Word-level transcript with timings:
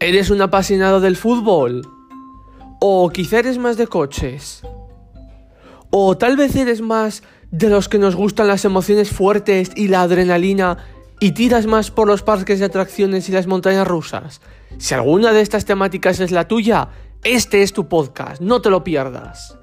¿Eres 0.00 0.30
un 0.30 0.40
apasionado 0.40 1.00
del 1.00 1.16
fútbol? 1.16 1.82
¿O 2.80 3.10
quizá 3.10 3.40
eres 3.40 3.58
más 3.58 3.76
de 3.76 3.88
coches? 3.88 4.62
¿O 5.90 6.16
tal 6.16 6.36
vez 6.36 6.54
eres 6.54 6.80
más 6.80 7.24
de 7.50 7.68
los 7.68 7.88
que 7.88 7.98
nos 7.98 8.14
gustan 8.14 8.46
las 8.46 8.64
emociones 8.64 9.10
fuertes 9.10 9.72
y 9.74 9.88
la 9.88 10.02
adrenalina 10.02 10.78
y 11.18 11.32
tiras 11.32 11.66
más 11.66 11.90
por 11.90 12.06
los 12.06 12.22
parques 12.22 12.60
de 12.60 12.66
atracciones 12.66 13.28
y 13.28 13.32
las 13.32 13.48
montañas 13.48 13.88
rusas? 13.88 14.40
Si 14.78 14.94
alguna 14.94 15.32
de 15.32 15.40
estas 15.40 15.64
temáticas 15.64 16.20
es 16.20 16.30
la 16.30 16.46
tuya, 16.46 16.90
este 17.24 17.62
es 17.62 17.72
tu 17.72 17.88
podcast, 17.88 18.40
no 18.40 18.62
te 18.62 18.70
lo 18.70 18.84
pierdas. 18.84 19.58